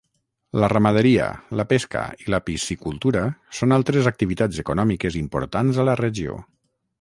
[0.61, 1.25] La ramaderia,
[1.59, 3.21] la pesca i la piscicultura
[3.59, 6.41] són altres activitats econòmiques importants a la regió.